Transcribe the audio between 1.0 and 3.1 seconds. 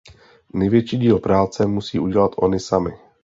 práce musí udělat ony samy.